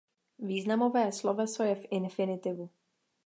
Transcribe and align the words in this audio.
Významové 0.39 1.11
sloveso 1.11 1.63
je 1.63 1.75
v 1.75 1.85
infinitivu. 1.91 2.69